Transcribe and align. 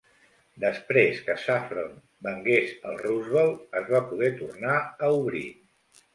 Després 0.61 1.19
que 1.27 1.35
Saffron 1.41 1.91
vengués 2.29 2.73
el 2.93 2.99
Roosevelt, 3.03 3.61
es 3.83 3.93
va 3.93 4.03
poder 4.09 4.33
tornar 4.43 4.81
a 4.81 5.13
obrir. 5.21 5.47